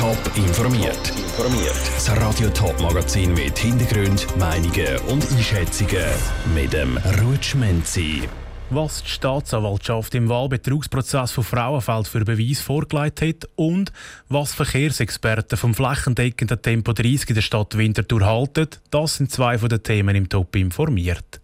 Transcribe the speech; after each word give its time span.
Top 0.00 0.16
informiert. 0.34 1.10
Informiert. 1.10 1.76
Das 1.94 2.10
Radio 2.16 2.48
Top 2.48 2.80
Magazin 2.80 3.34
mit 3.34 3.58
Hintergrund, 3.58 4.26
Meinungen 4.38 4.96
und 5.08 5.30
Einschätzungen 5.30 6.06
mit 6.54 6.72
dem 6.72 6.96
Rutschmenzi. 7.22 8.22
Was 8.70 9.02
die 9.02 9.10
Staatsanwaltschaft 9.10 10.14
im 10.14 10.30
Wahlbetrugsprozess 10.30 11.32
von 11.32 11.44
Frauenfeld 11.44 12.08
für 12.08 12.24
Beweis 12.24 12.62
vorgelegt 12.62 13.20
hat 13.20 13.46
und 13.56 13.92
was 14.30 14.54
Verkehrsexperten 14.54 15.58
vom 15.58 15.74
flächendeckenden 15.74 16.62
Tempo 16.62 16.94
30 16.94 17.28
in 17.28 17.34
der 17.34 17.42
Stadt 17.42 17.76
Winterthur 17.76 18.24
halten, 18.24 18.68
das 18.90 19.16
sind 19.16 19.30
zwei 19.30 19.58
von 19.58 19.68
den 19.68 19.82
Themen 19.82 20.16
im 20.16 20.30
Top 20.30 20.56
informiert. 20.56 21.42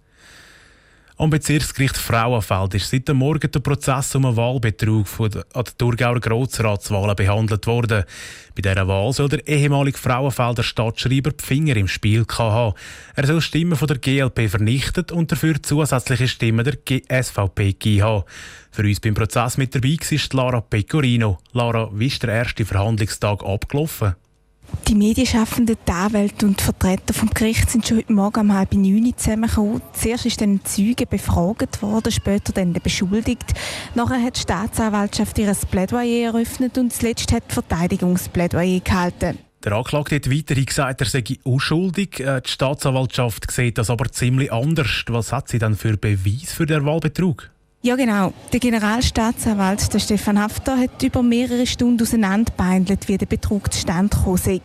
Am 1.19 1.30
Bezirksgericht 1.30 1.96
Frauenfeld 1.96 2.75
ist 2.75 2.91
seit 2.91 3.09
dem 3.09 3.16
Morgen 3.16 3.51
der 3.51 3.61
Prozess 3.61 4.15
um 4.15 4.27
einen 4.27 4.37
Wahlbetrug 4.37 5.07
an 5.19 5.30
den 5.30 5.79
Thurgauer 5.79 6.21
Grossratswahlen 6.21 7.16
behandelt 7.16 7.66
worden. 7.66 8.05
Bei 8.55 8.61
dieser 8.61 8.87
Wahl 8.87 9.15
soll 9.15 9.30
der 9.30 9.48
ehemalige 9.48 9.97
Frauenfelder 9.97 10.62
Stadtschreiber 10.62 11.30
die 11.30 11.42
Finger 11.42 11.75
im 11.77 11.89
Spiel 11.89 12.27
haben. 12.39 12.75
Er 13.15 13.27
soll 13.27 13.41
Stimmen 13.41 13.77
von 13.77 13.89
der 13.89 13.97
GLP 13.97 14.51
vernichtet 14.51 15.11
und 15.11 15.33
dafür 15.33 15.62
zusätzliche 15.62 16.29
Stimmen 16.29 16.66
der 16.66 17.23
SVP 17.23 17.73
gegeben 17.73 18.03
haben. 18.03 18.25
Für 18.70 18.83
uns 18.83 19.01
beim 19.01 19.14
Prozess 19.14 19.56
mit 19.56 19.75
dabei 19.75 19.97
war 19.98 20.37
Lara 20.45 20.61
Pecorino. 20.61 21.39
Lara, 21.53 21.89
wie 21.95 22.09
ist 22.09 22.23
der 22.25 22.34
erste 22.34 22.67
Verhandlungstag 22.67 23.42
abgelaufen? 23.42 24.17
Die 24.88 24.95
Medienschaffenden, 24.95 25.77
die 25.87 25.91
Anwälte 25.93 26.47
und 26.47 26.61
Vertreter 26.61 27.12
vom 27.12 27.29
Gericht 27.30 27.69
sind 27.69 27.87
schon 27.87 27.98
heute 27.98 28.12
Morgen 28.12 28.41
um 28.41 28.55
halb 28.55 28.73
neun 28.73 29.12
zusammengekommen. 29.16 29.83
Zuerst 29.92 30.27
ist 30.27 30.41
ein 30.42 30.61
Zeuge 30.65 31.06
befragt 31.06 31.83
worden, 31.83 32.12
später 32.12 32.52
dann 32.52 32.73
der 32.73 32.80
Beschuldigte. 32.80 33.55
Nachher 33.97 34.23
hat 34.23 34.37
die 34.37 34.42
Staatsanwaltschaft 34.42 35.39
ihr 35.39 35.52
Plädoyer 35.70 36.33
eröffnet 36.33 36.79
und 36.79 36.92
zuletzt 36.92 37.33
hat 37.33 37.45
die 37.51 37.55
Verteidigungsplädoyer 37.55 38.80
gehalten. 38.80 39.39
Der 39.65 39.73
Anklagte 39.73 40.15
hat 40.15 40.30
weiterhin 40.30 40.67
gesagt, 40.67 41.01
er 41.01 41.06
sei 41.09 41.25
unschuldig. 41.42 42.20
Äh, 42.20 42.41
die 42.42 42.50
Staatsanwaltschaft 42.50 43.50
sieht 43.50 43.78
das 43.78 43.91
aber 43.91 44.12
ziemlich 44.12 44.53
anders. 44.53 45.05
Was 45.09 45.33
hat 45.33 45.48
sie 45.48 45.59
dann 45.59 45.75
für 45.75 45.97
Beweis 45.97 46.53
für 46.53 46.67
den 46.67 46.87
Wahlbetrug? 46.87 47.50
Ja, 47.87 47.95
genau. 47.95 48.33
Der 48.53 48.59
Generalstaatsanwalt, 48.59 49.95
der 49.95 50.01
Stefan 50.01 50.41
Hafter, 50.41 50.77
hat 50.77 51.01
über 51.05 51.23
mehrere 51.23 51.69
Stunden 51.69 52.03
auseinanderbeindelt, 52.03 53.06
wie 53.06 53.17
der 53.17 53.27
Betrug 53.27 53.73
zustande 53.73 54.17
sei. 54.34 54.61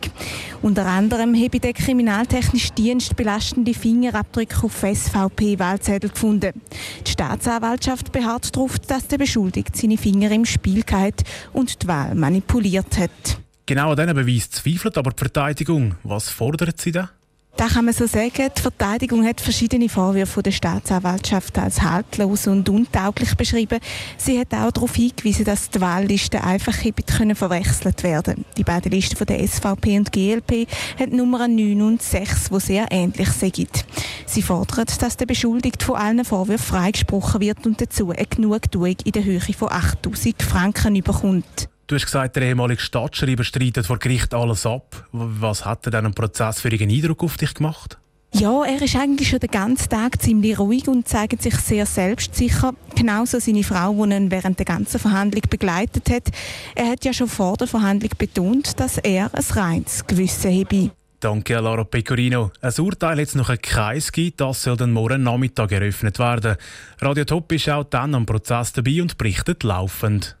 Unter 0.60 0.86
anderem 0.86 1.32
habe 1.36 1.60
der 1.60 1.72
kriminaltechnische 1.72 2.72
Dienst 2.72 3.14
belastende 3.14 3.74
Fingerabdrücke 3.74 4.64
auf 4.64 4.72
SVP-Wahlzettel 4.72 6.10
gefunden. 6.10 6.60
Die 7.06 7.12
Staatsanwaltschaft 7.12 8.10
beharrt 8.10 8.56
darauf, 8.56 8.80
dass 8.80 9.06
der 9.06 9.18
Beschuldigte 9.18 9.78
seine 9.78 9.98
Finger 9.98 10.32
im 10.32 10.44
Spiel 10.44 10.82
hat 10.90 11.22
und 11.52 11.80
die 11.80 11.86
Wahl 11.86 12.16
manipuliert 12.16 12.98
hat. 12.98 13.38
Genau 13.66 13.92
an 13.92 13.98
diesen 13.98 14.16
Beweis 14.16 14.50
zweifelt 14.50 14.98
aber 14.98 15.12
die 15.12 15.18
Verteidigung. 15.18 15.94
Was 16.02 16.28
fordert 16.28 16.80
sie 16.80 16.90
da? 16.90 17.10
Da 17.56 17.68
kann 17.68 17.84
man 17.84 17.94
so 17.94 18.06
sagen. 18.06 18.50
Die 18.56 18.60
Verteidigung 18.60 19.24
hat 19.26 19.40
verschiedene 19.40 19.88
Vorwürfe 19.88 20.42
der 20.42 20.52
Staatsanwaltschaft 20.52 21.58
als 21.58 21.82
haltlos 21.82 22.46
und 22.46 22.68
untauglich 22.68 23.36
beschrieben. 23.36 23.78
Sie 24.16 24.38
hat 24.38 24.54
auch 24.54 24.70
darauf 24.70 24.94
hingewiesen, 24.94 25.44
dass 25.44 25.70
die 25.70 25.80
Wahllisten 25.80 26.40
einfach 26.40 26.76
können 27.06 27.36
verwechselt 27.36 28.02
werden. 28.02 28.44
Die 28.56 28.64
beiden 28.64 28.90
Listen 28.90 29.16
von 29.16 29.26
der 29.26 29.46
SVP 29.46 29.98
und 29.98 30.12
GLP 30.12 30.66
haben 30.98 31.16
Nummer 31.16 31.46
9 31.46 31.80
und 31.82 32.02
6, 32.02 32.48
die 32.48 32.60
sehr 32.60 32.86
ähnlich 32.90 33.28
sind. 33.28 33.84
Sie 34.26 34.42
fordert, 34.42 35.02
dass 35.02 35.18
der 35.18 35.26
Beschuldigte 35.26 35.84
von 35.84 35.96
allen 35.96 36.24
Vorwürfen 36.24 36.66
freigesprochen 36.66 37.42
wird 37.42 37.66
und 37.66 37.80
dazu 37.80 38.10
eine 38.10 38.26
Genugtuung 38.26 38.96
in 39.04 39.12
der 39.12 39.24
Höhe 39.24 39.40
von 39.40 39.70
8000 39.70 40.42
Franken 40.42 40.96
überkommt. 40.96 41.68
Du 41.92 41.96
hast 41.96 42.06
gesagt, 42.06 42.36
der 42.36 42.44
ehemalige 42.44 42.80
Stadtschreiber 42.80 43.44
streitet 43.44 43.84
vor 43.84 43.98
Gericht 43.98 44.32
alles 44.32 44.64
ab. 44.64 45.06
Was 45.12 45.66
hat 45.66 45.92
dann 45.92 46.06
im 46.06 46.14
Prozess 46.14 46.62
für 46.62 46.70
einen 46.70 46.88
Eindruck 46.88 47.22
auf 47.22 47.36
dich 47.36 47.52
gemacht? 47.52 47.98
Ja, 48.32 48.64
er 48.64 48.80
ist 48.80 48.96
eigentlich 48.96 49.28
schon 49.28 49.40
den 49.40 49.50
ganzen 49.50 49.90
Tag 49.90 50.22
ziemlich 50.22 50.58
ruhig 50.58 50.88
und 50.88 51.06
zeigt 51.06 51.42
sich 51.42 51.54
sehr 51.56 51.84
selbstsicher. 51.84 52.72
Genauso 52.96 53.40
seine 53.40 53.62
Frau, 53.62 53.92
die 54.06 54.14
ihn 54.14 54.30
während 54.30 54.58
der 54.58 54.64
ganzen 54.64 55.00
Verhandlung 55.00 55.42
begleitet 55.50 56.08
hat. 56.08 56.30
Er 56.74 56.92
hat 56.92 57.04
ja 57.04 57.12
schon 57.12 57.28
vor 57.28 57.58
der 57.58 57.66
Verhandlung 57.66 58.12
betont, 58.16 58.80
dass 58.80 58.96
er 58.96 59.30
ein 59.34 59.44
reines 59.50 60.06
Gewissen 60.06 60.50
habe. 60.50 60.92
Danke, 61.20 61.58
Lara 61.58 61.84
Pecorino. 61.84 62.52
Ein 62.62 62.72
Urteil 62.78 63.20
es 63.20 63.34
noch 63.34 63.54
keins 63.60 64.10
gibt, 64.10 64.40
das 64.40 64.62
soll 64.62 64.78
dann 64.78 64.92
morgen 64.92 65.24
Nachmittag 65.24 65.72
eröffnet 65.72 66.18
werden. 66.18 66.56
Radio 67.02 67.26
Top 67.26 67.52
ist 67.52 67.68
auch 67.68 67.84
dann 67.84 68.14
am 68.14 68.24
Prozess 68.24 68.72
dabei 68.72 69.02
und 69.02 69.18
berichtet 69.18 69.62
laufend. 69.62 70.38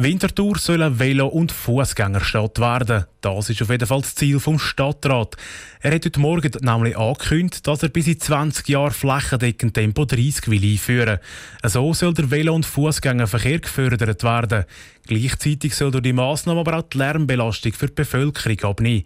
Winterthur 0.00 0.56
soll 0.58 0.80
eine 0.80 1.00
Velo- 1.00 1.26
und 1.26 1.50
Fußgängerstadt 1.50 2.60
werden. 2.60 3.06
Das 3.20 3.50
ist 3.50 3.60
auf 3.60 3.70
jeden 3.70 3.84
Fall 3.84 4.00
das 4.00 4.14
Ziel 4.14 4.38
vom 4.38 4.56
Stadtrat. 4.56 5.34
Er 5.80 5.92
hat 5.92 6.04
heute 6.04 6.20
Morgen 6.20 6.52
nämlich 6.60 6.96
angekündigt, 6.96 7.66
dass 7.66 7.82
er 7.82 7.88
bis 7.88 8.06
in 8.06 8.20
20 8.20 8.68
Jahren 8.68 8.92
flächendeckend 8.92 9.74
Tempo 9.74 10.04
30 10.04 10.46
will 10.46 10.62
einführen. 10.62 11.18
So 11.64 11.92
soll 11.94 12.14
der 12.14 12.30
Velo- 12.30 12.54
und 12.54 12.64
Fußgängerverkehr 12.64 13.58
gefördert 13.58 14.22
werden. 14.22 14.66
Gleichzeitig 15.08 15.74
soll 15.74 15.90
durch 15.90 16.04
die 16.04 16.12
Massnahmen 16.12 16.60
aber 16.60 16.78
auch 16.78 16.88
die 16.88 16.98
Lärmbelastung 16.98 17.72
für 17.72 17.88
die 17.88 17.94
Bevölkerung 17.94 18.70
abnehmen. 18.70 19.02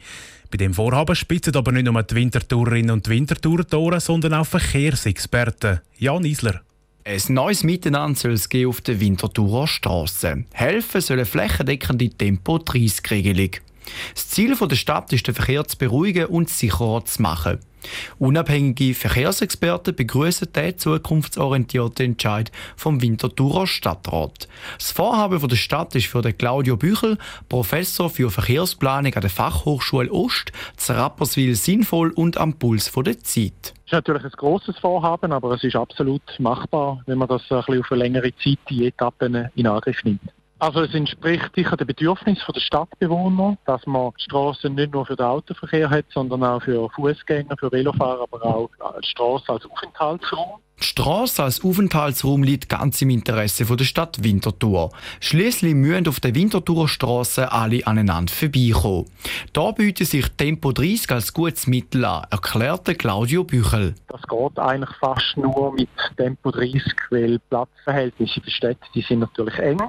Bei 0.50 0.58
dem 0.58 0.75
Vorhaben 0.75 1.16
spitzen 1.16 1.56
aber 1.56 1.72
nicht 1.72 1.86
nur 1.86 2.02
die 2.02 2.14
Wintertourerinnen 2.14 2.91
und 2.91 3.08
Wintertourer, 3.08 3.98
sondern 3.98 4.34
auch 4.34 4.47
Verkehrsexperten. 4.47 5.81
Jan 5.97 6.26
Isler. 6.26 6.60
Ein 7.04 7.20
neues 7.30 7.64
Miteinander 7.64 8.16
soll 8.16 8.32
es 8.32 8.48
auf 8.64 8.80
der 8.80 9.00
Winterthurer 9.00 9.66
Straße. 9.66 10.44
Helfen 10.52 11.00
soll 11.00 11.16
eine 11.16 11.26
flächendeckende 11.26 12.08
Tempo-30-Regelung. 12.10 13.50
Das 14.14 14.28
Ziel 14.28 14.54
der 14.54 14.76
Stadt 14.76 15.12
ist, 15.12 15.26
den 15.26 15.34
Verkehr 15.34 15.66
zu 15.66 15.76
beruhigen 15.78 16.26
und 16.26 16.48
sicherer 16.48 17.04
zu 17.04 17.20
machen. 17.20 17.58
Unabhängige 18.20 18.94
Verkehrsexperten 18.94 19.96
begrüßen 19.96 20.52
den 20.52 20.78
zukunftsorientierten 20.78 22.06
Entscheid 22.06 22.52
vom 22.76 23.02
Winterthurer 23.02 23.66
Stadtrat. 23.66 24.46
Das 24.78 24.92
Vorhaben 24.92 25.48
der 25.48 25.56
Stadt 25.56 25.96
ist 25.96 26.06
für 26.06 26.22
den 26.22 26.38
Claudio 26.38 26.76
Büchel, 26.76 27.19
Professor 27.48 28.10
für 28.10 28.30
Verkehrsplanung 28.30 29.12
an 29.14 29.22
der 29.22 29.30
Fachhochschule 29.30 30.12
Ost, 30.12 30.52
zu 30.76 30.92
Rapperswil 30.92 31.56
sinnvoll 31.56 32.10
und 32.12 32.36
am 32.36 32.54
Puls 32.54 32.92
der 32.92 33.19
Zeit. 33.19 33.74
Ist 33.92 33.97
natürlich 33.97 34.25
ein 34.25 34.30
grosses 34.30 34.78
Vorhaben, 34.78 35.32
aber 35.32 35.50
es 35.50 35.64
ist 35.64 35.76
absolut 35.76 36.22
machbar, 36.38 37.03
wenn 37.04 37.19
man 37.19 37.28
das 37.28 37.42
ein 37.50 37.58
bisschen 37.58 37.80
auf 37.80 37.92
eine 37.92 38.04
längere 38.04 38.34
Zeit 38.36 38.58
die 38.70 38.86
Etappen 38.86 39.50
in 39.54 39.66
Angriff 39.66 40.03
nimmt. 40.03 40.22
Also 40.60 40.80
es 40.80 40.94
entspricht 40.94 41.54
sicher 41.54 41.76
den 41.76 41.88
Bedürfnissen 41.88 42.54
der 42.54 42.60
Stadtbewohner, 42.60 43.58
dass 43.66 43.84
man 43.86 44.12
die 44.16 44.22
Straßen 44.22 44.75
nicht 44.75 44.94
nur 44.94 45.04
für 45.04 45.14
den 45.14 45.26
Autoverkehr 45.26 45.91
hat, 45.91 46.06
sondern 46.08 46.42
auch 46.42 46.62
für 46.62 46.88
Fußgänger, 46.88 47.54
für 47.58 47.70
Velofahrer, 47.70 48.26
aber 48.32 48.42
auch 48.42 48.70
die 49.02 49.08
Straße 49.08 49.52
als 49.52 49.66
Aufenthaltsraum. 49.66 50.62
Die 50.80 50.84
Straße 50.84 51.42
als 51.42 51.64
Aufenthaltsraum 51.64 52.42
liegt 52.42 52.68
ganz 52.68 53.00
im 53.02 53.10
Interesse 53.10 53.64
der 53.64 53.84
Stadt 53.84 54.24
Winterthur. 54.24 54.90
Schließlich 55.20 55.74
müssen 55.74 56.08
auf 56.08 56.18
der 56.18 56.34
Winterthurer 56.34 56.88
Straße 56.88 57.52
alle 57.52 57.86
aneinander 57.86 58.32
vorbeikommen. 58.32 59.08
Da 59.52 59.70
bietet 59.70 60.08
sich 60.08 60.28
Tempo 60.36 60.72
30 60.72 61.10
als 61.12 61.32
gutes 61.32 61.66
Mittel 61.68 62.04
an, 62.04 62.26
erklärte 62.30 62.96
Claudio 62.96 63.44
Büchel. 63.44 63.94
Das 64.08 64.22
geht 64.22 64.58
eigentlich 64.58 64.96
fast 64.98 65.36
nur 65.36 65.72
mit 65.72 65.88
Tempo 66.16 66.50
30, 66.50 66.82
weil 67.10 67.38
Platzverhältnisse 67.48 68.38
in 68.38 68.42
den 68.42 68.50
Städten 68.50 68.86
die 68.94 69.02
sind 69.02 69.20
natürlich 69.20 69.58
eng. 69.58 69.80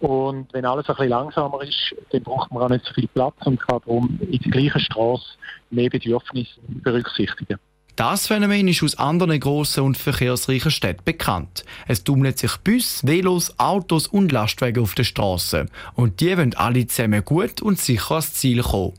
Und 0.00 0.52
wenn 0.52 0.66
alles 0.66 0.88
ein 0.88 0.96
bisschen 0.96 1.10
langsamer 1.10 1.62
ist, 1.62 1.94
dann 2.10 2.22
braucht 2.22 2.52
man 2.52 2.62
auch 2.62 2.68
nicht 2.68 2.84
so 2.84 2.92
viel 2.92 3.08
Platz 3.08 3.34
und 3.44 3.58
kann 3.58 3.80
darum 3.86 4.18
in 4.20 4.38
der 4.38 4.50
gleichen 4.50 4.80
Straße 4.80 5.24
mehr 5.70 5.88
Bedürfnisse 5.88 6.60
berücksichtigen. 6.68 7.58
Das 7.96 8.26
Phänomen 8.26 8.68
ist 8.68 8.82
aus 8.82 8.98
anderen 8.98 9.40
grossen 9.40 9.84
und 9.84 9.96
verkehrsreichen 9.96 10.70
Städten 10.70 11.02
bekannt. 11.06 11.64
Es 11.88 12.04
tummeln 12.04 12.36
sich 12.36 12.54
Bus, 12.58 13.00
Velos, 13.06 13.58
Autos 13.58 14.06
und 14.06 14.32
Lastwagen 14.32 14.82
auf 14.82 14.94
der 14.94 15.04
Straße. 15.04 15.64
Und 15.94 16.20
die 16.20 16.36
wollen 16.36 16.52
alle 16.54 16.86
zusammen 16.86 17.24
gut 17.24 17.62
und 17.62 17.80
sicher 17.80 18.16
ans 18.16 18.34
Ziel 18.34 18.62
kommen. 18.62 18.92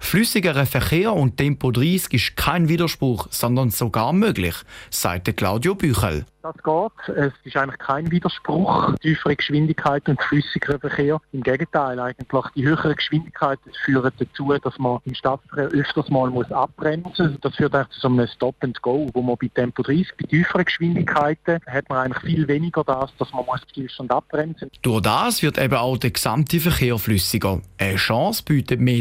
Flüssigerer 0.00 0.66
Verkehr 0.66 1.12
und 1.12 1.36
Tempo 1.36 1.70
30 1.70 2.12
ist 2.14 2.36
kein 2.36 2.68
Widerspruch, 2.68 3.28
sondern 3.30 3.70
sogar 3.70 4.12
möglich, 4.12 4.54
sagte 4.90 5.32
Claudio 5.32 5.74
Büchel. 5.74 6.26
Das 6.44 6.54
geht. 6.62 7.16
Es 7.16 7.32
ist 7.44 7.56
eigentlich 7.56 7.78
kein 7.78 8.10
Widerspruch. 8.10 8.94
Tiefere 9.00 9.34
Geschwindigkeit 9.34 10.06
und 10.10 10.20
flüssigerer 10.20 10.78
Verkehr. 10.78 11.18
Im 11.32 11.42
Gegenteil, 11.42 11.98
eigentlich 11.98 12.44
die 12.54 12.66
höheren 12.66 12.94
Geschwindigkeiten 12.94 13.72
führen 13.82 14.12
dazu, 14.18 14.52
dass 14.62 14.78
man 14.78 14.98
im 15.06 15.14
Stadtverkehr 15.14 15.68
öfters 15.68 16.10
mal 16.10 16.28
muss 16.28 16.52
abbremsen. 16.52 17.38
Das 17.40 17.56
führt 17.56 17.74
eigentlich 17.74 17.98
zu 17.98 18.08
einem 18.08 18.26
Stop 18.26 18.56
and 18.60 18.82
Go, 18.82 19.08
wo 19.14 19.22
man 19.22 19.36
bei 19.40 19.48
Tempo 19.48 19.82
30, 19.82 20.08
bei 20.20 20.26
tieferen 20.26 20.66
Geschwindigkeiten, 20.66 21.60
hat 21.66 21.88
man 21.88 21.98
eigentlich 21.98 22.22
viel 22.22 22.46
weniger 22.46 22.84
das, 22.84 23.10
dass 23.18 23.32
man 23.32 23.46
muss 23.46 23.62
Stillstand 23.70 24.10
abbremsen. 24.10 24.70
Durch 24.82 25.00
das 25.00 25.42
wird 25.42 25.56
eben 25.56 25.76
auch 25.76 25.96
der 25.96 26.10
gesamte 26.10 26.60
Verkehr 26.60 26.98
flüssiger. 26.98 27.62
Eine 27.78 27.96
Chance 27.96 28.42
bietet 28.44 28.80
mehr 28.80 29.00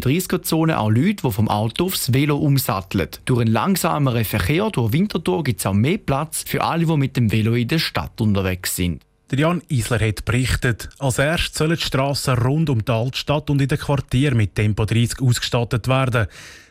30er-Zonen 0.64 0.76
auch 0.76 0.90
Leute, 0.90 1.28
die 1.28 1.32
vom 1.32 1.48
Auto 1.50 1.86
aufs 1.86 2.14
Velo 2.14 2.38
umsatteln. 2.38 3.10
Durch 3.26 3.42
einen 3.42 3.52
langsameren 3.52 4.26
Verkehr 4.26 4.70
durch 4.70 4.94
Winterthur 4.94 5.44
gibt 5.44 5.60
es 5.60 5.66
auch 5.66 5.74
mehr 5.74 5.98
Platz 5.98 6.44
für 6.46 6.64
alle, 6.64 6.86
die 6.86 6.98
mit 6.98 7.18
dem 7.18 7.32
Velo 7.32 7.54
in 7.54 7.68
der 7.68 7.80
Stadt 7.80 8.20
unterwegs 8.22 8.76
sind. 8.76 9.04
Der 9.32 9.40
Jan 9.40 9.64
Isler 9.68 10.00
hat 10.00 10.26
berichtet, 10.26 10.90
als 11.00 11.18
erstes 11.18 11.58
sollen 11.58 11.78
die 11.78 11.82
Strassen 11.82 12.38
rund 12.38 12.70
um 12.70 12.86
die 12.86 12.92
Altstadt 12.92 13.50
und 13.50 13.62
in 13.62 13.68
den 13.68 13.80
Quartieren 13.80 14.38
mit 14.38 14.56
Tempo 14.56 14.86
30 14.86 15.22
ausgestattet 15.22 15.88
werden. 15.88 16.28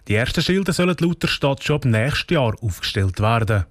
Die 0.06 0.15
ersten 0.15 0.43
Schilder 0.43 0.73
sollen 0.73 0.97
laut 1.00 1.23
der 1.23 1.29
Stadt 1.29 1.65
schon 1.65 1.77
ab 1.77 1.85
nächstes 1.85 2.35
Jahr 2.35 2.55
aufgestellt 2.61 3.21
werden. 3.21 3.65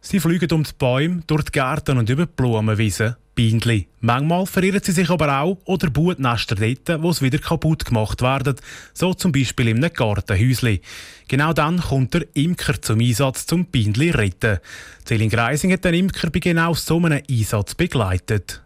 Sie 0.00 0.20
fliegen 0.20 0.50
um 0.52 0.64
die 0.64 0.70
Bäume, 0.78 1.22
durch 1.26 1.44
die 1.44 1.52
Gärten 1.52 1.98
und 1.98 2.08
über 2.08 2.26
die 2.26 2.32
Blumenwiesen. 2.34 3.16
Bindli. 3.34 3.88
Manchmal 4.00 4.46
verirren 4.46 4.82
sie 4.82 4.92
sich 4.92 5.08
aber 5.08 5.40
auch 5.40 5.58
oder 5.64 5.88
bauen 5.90 6.16
Nester 6.18 6.54
dort, 6.54 7.02
wo 7.02 7.12
sie 7.12 7.24
wieder 7.24 7.38
kaputt 7.38 7.84
gemacht 7.84 8.20
werden. 8.20 8.56
So 8.92 9.14
zum 9.14 9.32
Beispiel 9.32 9.68
in 9.68 9.78
einem 9.78 9.92
Gartenhäusli. 9.92 10.82
Genau 11.28 11.52
dann 11.52 11.80
kommt 11.80 12.14
der 12.14 12.26
Imker 12.34 12.80
zum 12.80 13.00
Einsatz, 13.00 13.46
zum 13.46 13.66
Bindli 13.66 14.10
retten. 14.10 14.58
Celine 15.06 15.30
Greising 15.30 15.72
hat 15.72 15.84
den 15.84 15.94
Imker 15.94 16.30
bei 16.30 16.40
genau 16.40 16.74
so 16.74 16.96
einem 16.98 17.22
Einsatz 17.28 17.74
begleitet. 17.74 18.60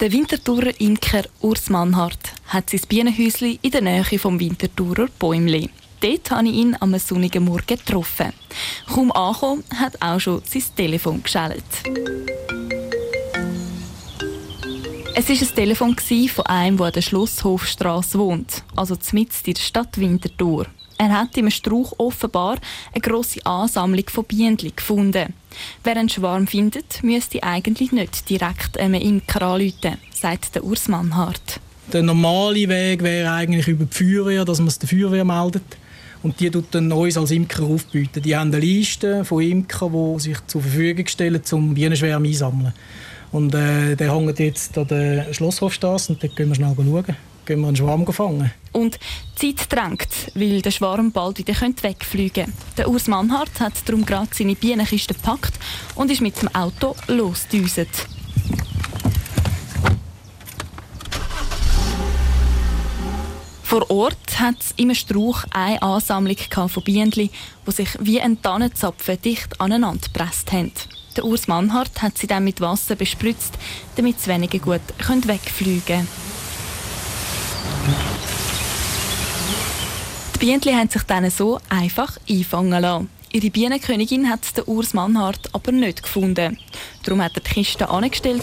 Der 0.00 0.12
Winterthurer 0.12 0.80
Imker 0.80 1.24
Urs 1.40 1.68
Mannhardt 1.68 2.32
hat 2.46 2.70
sein 2.70 2.80
Bienenhäusli 2.88 3.58
in 3.62 3.70
der 3.70 3.82
Nähe 3.82 4.18
vom 4.18 4.40
Winterthurer 4.40 5.08
Bäumli. 5.18 5.68
Dort 6.00 6.30
habe 6.30 6.48
ich 6.48 6.54
ihn 6.54 6.76
am 6.80 6.98
sonnigen 6.98 7.44
Morgen 7.44 7.66
getroffen. 7.66 8.32
Kaum 8.86 9.12
angekommen, 9.12 9.64
hat 9.78 10.00
auch 10.00 10.18
schon 10.18 10.40
sein 10.46 10.62
Telefon 10.74 11.22
geschellt. 11.22 11.62
Es 15.12 15.28
war 15.28 15.36
ein 15.36 15.54
Telefon 15.54 15.96
von 16.28 16.46
einem, 16.46 16.76
der 16.76 16.86
an 16.86 16.92
der 16.92 17.02
Schlosshofstrasse 17.02 18.18
wohnt, 18.18 18.62
also 18.76 18.96
mitten 19.12 19.34
in 19.44 19.54
der 19.54 19.60
Stadt 19.60 19.98
Winterthur. 19.98 20.66
Er 20.98 21.18
hat 21.18 21.36
im 21.36 21.50
Strauch 21.50 21.94
offenbar 21.98 22.58
eine 22.92 23.00
grosse 23.00 23.44
Ansammlung 23.44 24.04
von 24.08 24.24
Bienen 24.24 24.56
gefunden. 24.56 25.34
Wer 25.82 25.96
einen 25.96 26.08
Schwarm 26.08 26.46
findet, 26.46 27.02
müsste 27.02 27.42
eigentlich 27.42 27.90
nicht 27.90 28.28
direkt 28.28 28.78
einem 28.78 29.00
Imker 29.00 29.42
anrufen, 29.42 29.96
sagt 30.12 30.54
der 30.54 30.64
Urs 30.64 30.88
Mannhardt. 30.88 31.60
Der 31.92 32.02
normale 32.02 32.68
Weg 32.68 33.02
wäre 33.02 33.32
eigentlich 33.32 33.66
über 33.66 33.86
die 33.86 33.96
Feuerwehr, 33.96 34.44
dass 34.44 34.58
man 34.58 34.68
es 34.68 34.78
der 34.78 34.88
Feuerwehr 34.88 35.24
meldet. 35.24 35.64
Und 36.22 36.38
die 36.38 36.50
tut 36.50 36.66
dann 36.72 36.92
uns 36.92 37.16
als 37.16 37.30
Imker 37.30 37.64
aufbieten. 37.64 38.22
Die 38.22 38.36
haben 38.36 38.52
eine 38.52 38.60
Liste 38.60 39.24
von 39.24 39.42
Imkern, 39.42 40.16
die 40.16 40.20
sich 40.20 40.36
zur 40.46 40.60
Verfügung 40.60 41.06
stellen, 41.06 41.42
um 41.52 41.74
Bienenschwärme 41.74 42.28
einsammeln. 42.28 42.74
Und 43.32 43.54
äh, 43.54 43.94
der 43.94 44.14
hängt 44.14 44.38
jetzt 44.38 44.76
an 44.76 44.88
der 44.88 45.32
Schlosshofstrasse 45.32 46.12
und 46.12 46.22
dort 46.22 46.34
gehen 46.36 46.48
wir 46.48 46.54
schnell 46.54 46.74
schauen. 46.74 47.16
Gehen 47.46 47.60
wir 47.60 47.68
einen 47.68 47.76
Schwarm 47.76 48.06
fangen. 48.12 48.52
Und 48.72 48.98
die 49.40 49.54
Zeit 49.54 49.72
drängt, 49.72 50.08
weil 50.34 50.62
der 50.62 50.70
Schwarm 50.70 51.10
bald 51.12 51.38
wieder 51.38 51.54
wegfliegen 51.54 52.44
könnte. 52.44 52.58
Der 52.76 52.88
Urs 52.88 53.08
Mannhardt 53.08 53.60
hat 53.60 53.72
darum 53.86 54.04
gerade 54.04 54.28
seine 54.32 54.54
Bienenkiste 54.54 55.14
gepackt 55.14 55.54
und 55.94 56.10
ist 56.10 56.20
mit 56.20 56.40
dem 56.40 56.54
Auto 56.54 56.94
losgedüset. 57.08 57.88
Vor 63.70 63.88
Ort 63.88 64.40
hat 64.40 64.56
es 64.60 64.74
im 64.78 64.92
Strauch 64.94 65.44
eine 65.50 65.80
Ansammlung 65.80 66.36
von 66.52 66.82
Bienen, 66.82 67.10
die 67.12 67.30
sich 67.68 67.88
wie 68.00 68.20
ein 68.20 68.42
Tannenzapfen 68.42 69.22
dicht 69.22 69.60
aneinander 69.60 70.08
gepresst 70.12 70.50
haben. 70.50 70.72
Der 71.16 71.24
Urs 71.24 71.48
Mannhardt 71.48 72.02
hat 72.02 72.18
sie 72.18 72.26
dann 72.26 72.44
mit 72.44 72.60
Wasser 72.60 72.94
bespritzt, 72.94 73.54
damit 73.96 74.20
sie 74.20 74.30
weniger 74.30 74.58
gut 74.58 74.80
wegfliegen 75.26 75.84
können. 75.84 76.08
Die 80.34 80.38
Bienen 80.38 80.78
haben 80.78 80.88
sich 80.88 81.02
dann 81.02 81.28
so 81.30 81.58
einfach 81.68 82.16
einfangen 82.28 82.80
lassen. 82.80 83.10
Ihre 83.32 83.50
Bienenkönigin 83.50 84.28
hat 84.28 84.56
der 84.56 84.66
Urs 84.66 84.92
Mannhardt 84.92 85.54
aber 85.54 85.70
nicht 85.70 86.02
gefunden. 86.02 86.58
Darum 87.04 87.22
hat 87.22 87.36
er 87.36 87.42
die 87.42 87.50
Kiste 87.50 87.88
angestellt, 87.88 88.42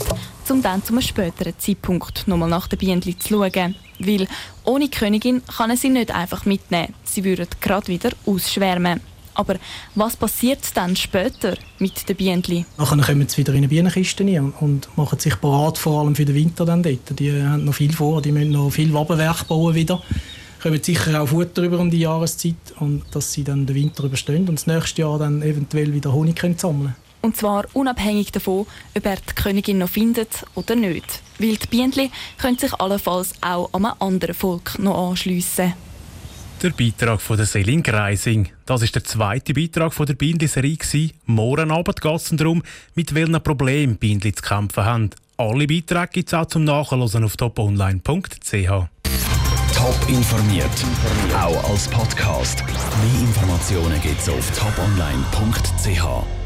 um 0.50 0.62
dann 0.62 0.84
zu 0.84 0.94
einem 0.94 1.02
späteren 1.02 1.54
Zeitpunkt 1.58 2.26
nochmal 2.28 2.50
nach 2.50 2.68
den 2.68 2.80
Bienen 2.80 3.02
zu 3.02 3.14
schauen. 3.30 3.76
Weil 4.00 4.28
ohne 4.64 4.88
Königin 4.88 5.42
kann 5.46 5.72
er 5.72 5.78
sie 5.78 5.90
nicht 5.90 6.12
einfach 6.12 6.46
mitnehmen. 6.46 6.94
Sie 7.04 7.24
würden 7.24 7.48
gerade 7.60 7.88
wieder 7.88 8.12
ausschwärmen. 8.26 9.02
Aber 9.38 9.56
was 9.96 10.16
passiert 10.16 10.60
dann 10.74 10.96
später 10.96 11.56
mit 11.80 12.10
den 12.10 12.16
Bienen? 12.16 12.66
Nachher 12.78 12.98
kommen 12.98 13.28
sie 13.28 13.38
wieder 13.38 13.54
in 13.54 13.60
eine 13.60 13.68
Bienenkiste 13.68 14.24
und 14.60 14.90
machen 14.98 15.20
sich 15.20 15.40
parat, 15.40 15.78
vor 15.78 16.02
allem 16.02 16.16
für 16.16 16.26
den 16.26 16.36
Winter 16.36 16.66
dann 16.66 16.82
dort. 16.82 17.20
Die 17.20 17.32
haben 17.32 17.64
noch 17.64 17.76
viel 17.76 17.94
vor, 17.94 18.22
die 18.22 18.32
müssen 18.32 18.52
noch 18.52 18.72
viel 18.72 18.94
Wabenwerk 18.94 19.48
bauen 19.48 19.76
wieder 19.76 20.02
kommen 20.62 20.82
sicher 20.82 21.22
auch 21.22 21.28
Futter 21.28 21.62
über 21.62 21.80
um 21.80 21.90
die 21.90 22.00
Jahreszeit 22.00 22.56
und 22.80 23.04
dass 23.12 23.32
sie 23.32 23.44
dann 23.44 23.66
den 23.66 23.76
Winter 23.76 24.04
überstehen 24.04 24.50
und 24.50 24.56
das 24.56 24.68
nächste 24.68 25.02
Jahr 25.02 25.20
dann 25.20 25.42
eventuell 25.42 25.94
wieder 25.94 26.12
Honig 26.12 26.36
können 26.36 26.58
sammeln 26.58 26.96
Und 27.22 27.38
zwar 27.38 27.66
unabhängig 27.74 28.32
davon, 28.32 28.66
ob 28.96 29.06
er 29.06 29.18
die 29.18 29.36
Königin 29.36 29.78
noch 29.78 29.90
findet 29.90 30.46
oder 30.56 30.76
nicht. 30.76 31.22
Weil 31.40 31.56
die 31.56 31.68
Bienen 31.68 32.12
können 32.38 32.58
sich 32.58 32.74
allenfalls 32.74 33.34
auch 33.42 33.70
an 33.74 33.86
einem 33.86 33.96
anderen 34.00 34.36
Volk 34.36 34.80
noch 34.80 35.10
anschliessen. 35.10 35.74
Der 36.64 36.72
Beitrag 36.72 37.22
von 37.22 37.38
der 37.38 37.46
Selin 37.46 37.84
Greising. 37.84 38.50
Das 38.66 38.82
ist 38.82 38.96
der 38.96 39.04
zweite 39.04 39.54
Beitrag 39.54 39.94
von 39.94 40.08
der 40.08 40.16
Bindli-Serie. 40.16 41.12
Morgen 41.28 41.70
Abend 41.70 42.02
geht 42.02 42.16
es 42.16 42.30
darum, 42.32 42.64
mit 42.96 43.14
welchen 43.14 43.44
Problemen 43.44 43.98
Bindli 43.98 44.34
zu 44.34 44.42
kämpfen 44.42 44.84
haben. 44.84 45.10
Alle 45.38 45.68
Beiträge 45.68 46.08
gibt 46.14 46.30
es 46.30 46.34
auch 46.34 46.48
zum 46.48 46.64
Nachhören 46.64 47.24
auf 47.24 47.38
toponline.ch. 47.38 48.70
Top 49.76 50.10
informiert, 50.10 50.66
auch 51.36 51.70
als 51.70 51.88
Podcast. 51.90 52.64
Mehr 52.66 53.22
Informationen 53.22 54.02
gibt 54.02 54.20
es 54.20 54.28
auf 54.28 54.50
toponline.ch. 54.58 56.37